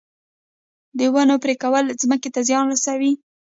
د 0.97 0.99
ونو 1.13 1.35
پرې 1.43 1.55
کول 1.63 1.85
ځمکې 2.01 2.29
ته 2.35 2.39
زیان 2.47 2.65
رسوي 2.73 3.11